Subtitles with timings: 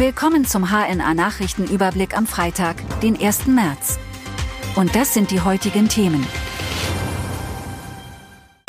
[0.00, 3.48] Willkommen zum HNA Nachrichtenüberblick am Freitag, den 1.
[3.48, 3.98] März.
[4.74, 6.26] Und das sind die heutigen Themen.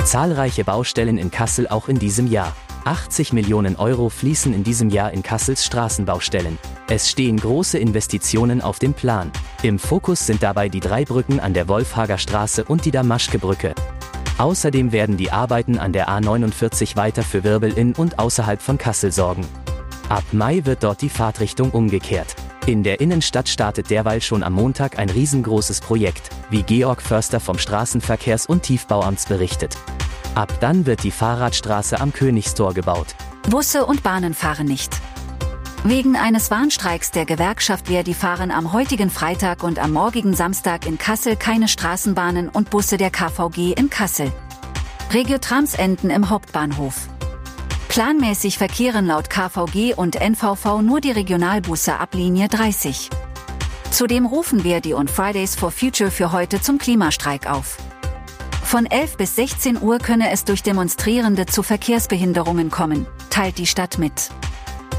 [0.03, 2.53] Zahlreiche Baustellen in Kassel auch in diesem Jahr.
[2.83, 6.57] 80 Millionen Euro fließen in diesem Jahr in Kassels Straßenbaustellen.
[6.89, 9.31] Es stehen große Investitionen auf dem Plan.
[9.63, 13.73] Im Fokus sind dabei die drei Brücken an der Wolfhager Straße und die Damaschke-Brücke.
[14.37, 19.13] Außerdem werden die Arbeiten an der A49 weiter für Wirbel in und außerhalb von Kassel
[19.13, 19.45] sorgen.
[20.11, 22.35] Ab Mai wird dort die Fahrtrichtung umgekehrt.
[22.65, 27.55] In der Innenstadt startet derweil schon am Montag ein riesengroßes Projekt, wie Georg Förster vom
[27.55, 29.77] Straßenverkehrs- und Tiefbauamts berichtet.
[30.35, 33.15] Ab dann wird die Fahrradstraße am Königstor gebaut.
[33.49, 34.99] Busse und Bahnen fahren nicht.
[35.85, 40.97] Wegen eines Warnstreiks der Gewerkschaft Verdi fahren am heutigen Freitag und am morgigen Samstag in
[40.97, 44.29] Kassel keine Straßenbahnen und Busse der KVG in Kassel.
[45.13, 47.07] Regiotrams enden im Hauptbahnhof.
[47.91, 53.09] Planmäßig verkehren laut KVG und NVV nur die Regionalbusse ab Linie 30.
[53.91, 57.75] Zudem rufen Verdi und Fridays for Future für heute zum Klimastreik auf.
[58.63, 63.97] Von 11 bis 16 Uhr könne es durch Demonstrierende zu Verkehrsbehinderungen kommen, teilt die Stadt
[63.97, 64.29] mit.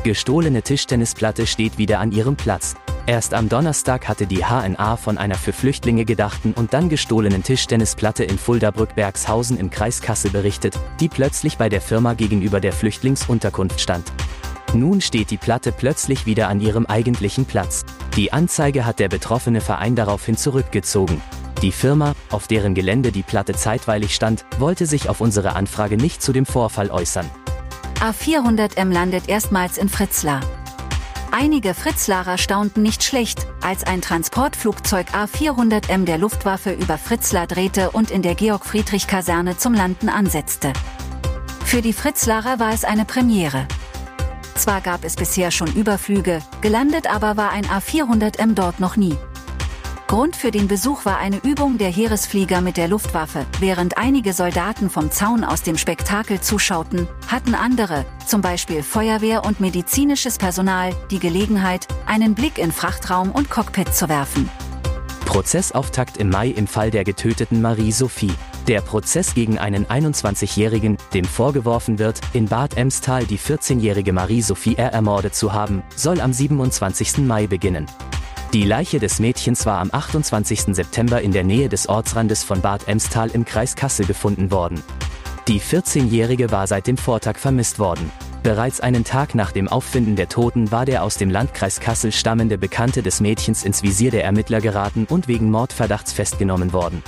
[0.04, 2.74] Gestohlene Tischtennisplatte steht wieder an ihrem Platz.
[3.06, 8.22] Erst am Donnerstag hatte die HNA von einer für Flüchtlinge gedachten und dann gestohlenen Tischtennisplatte
[8.22, 14.12] in Fulda-Brückbergshausen im Kreis Kassel berichtet, die plötzlich bei der Firma gegenüber der Flüchtlingsunterkunft stand.
[14.73, 17.84] Nun steht die Platte plötzlich wieder an ihrem eigentlichen Platz.
[18.14, 21.20] Die Anzeige hat der betroffene Verein daraufhin zurückgezogen.
[21.61, 26.23] Die Firma, auf deren Gelände die Platte zeitweilig stand, wollte sich auf unsere Anfrage nicht
[26.23, 27.28] zu dem Vorfall äußern.
[28.00, 30.41] A400M landet erstmals in Fritzlar.
[31.34, 38.11] Einige Fritzlarer staunten nicht schlecht, als ein Transportflugzeug A400M der Luftwaffe über Fritzlar drehte und
[38.11, 40.74] in der Georg-Friedrich-Kaserne zum Landen ansetzte.
[41.64, 43.66] Für die Fritzlarer war es eine Premiere.
[44.56, 49.17] Zwar gab es bisher schon Überflüge, gelandet aber war ein A400M dort noch nie.
[50.12, 53.46] Grund für den Besuch war eine Übung der Heeresflieger mit der Luftwaffe.
[53.61, 59.61] Während einige Soldaten vom Zaun aus dem Spektakel zuschauten, hatten andere, zum Beispiel Feuerwehr und
[59.61, 64.50] medizinisches Personal, die Gelegenheit, einen Blick in Frachtraum und Cockpit zu werfen.
[65.24, 68.34] Prozessauftakt im Mai im Fall der getöteten Marie-Sophie.
[68.68, 74.92] Der Prozess gegen einen 21-Jährigen, dem vorgeworfen wird, in Bad Emstal die 14-jährige Marie-Sophie R.
[74.92, 77.17] ermordet zu haben, soll am 27.
[77.27, 77.86] Mai beginnen.
[78.52, 80.74] Die Leiche des Mädchens war am 28.
[80.74, 84.83] September in der Nähe des Ortsrandes von Bad Emstal im Kreis Kassel gefunden worden.
[85.48, 88.12] Die 14-Jährige war seit dem Vortag vermisst worden.
[88.42, 92.58] Bereits einen Tag nach dem Auffinden der Toten war der aus dem Landkreis Kassel stammende
[92.58, 97.02] Bekannte des Mädchens ins Visier der Ermittler geraten und wegen Mordverdachts festgenommen worden.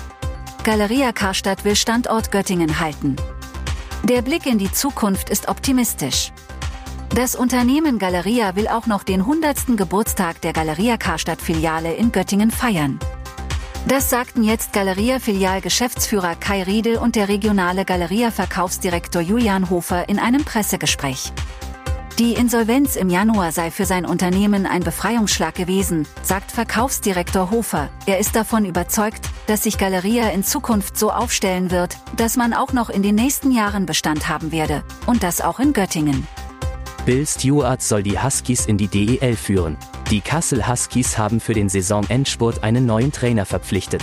[0.62, 3.16] Galeria Karstadt will Standort Göttingen halten.
[4.04, 6.33] Der Blick in die Zukunft ist optimistisch.
[7.14, 9.76] Das Unternehmen Galeria will auch noch den 100.
[9.76, 12.98] Geburtstag der Galeria Karstadt Filiale in Göttingen feiern.
[13.86, 21.32] Das sagten jetzt Galeria-Filial-Geschäftsführer Kai Riedel und der regionale Galeria-Verkaufsdirektor Julian Hofer in einem Pressegespräch.
[22.19, 27.91] Die Insolvenz im Januar sei für sein Unternehmen ein Befreiungsschlag gewesen, sagt Verkaufsdirektor Hofer.
[28.06, 32.72] Er ist davon überzeugt, dass sich Galeria in Zukunft so aufstellen wird, dass man auch
[32.72, 34.82] noch in den nächsten Jahren Bestand haben werde.
[35.06, 36.26] Und das auch in Göttingen.
[37.06, 39.76] Bill Stewart soll die Huskies in die DEL führen.
[40.10, 44.03] Die Kassel Huskies haben für den Saisonendspurt einen neuen Trainer verpflichtet.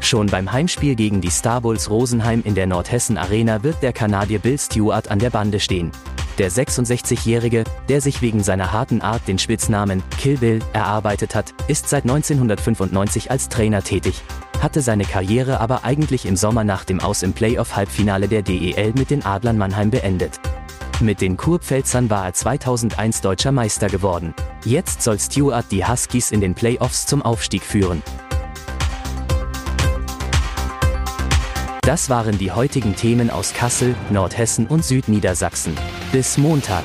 [0.00, 4.58] Schon beim Heimspiel gegen die Starbulls Rosenheim in der Nordhessen Arena wird der Kanadier Bill
[4.58, 5.92] Stewart an der Bande stehen.
[6.38, 11.88] Der 66-Jährige, der sich wegen seiner harten Art den Spitznamen Kill Bill erarbeitet hat, ist
[11.88, 14.20] seit 1995 als Trainer tätig,
[14.60, 19.10] hatte seine Karriere aber eigentlich im Sommer nach dem Aus im Playoff-Halbfinale der DEL mit
[19.10, 20.40] den Adlern Mannheim beendet.
[21.00, 24.32] Mit den Kurpfälzern war er 2001 deutscher Meister geworden.
[24.64, 28.02] Jetzt soll Stewart die Huskies in den Playoffs zum Aufstieg führen.
[31.82, 35.74] Das waren die heutigen Themen aus Kassel, Nordhessen und Südniedersachsen.
[36.12, 36.84] Bis Montag.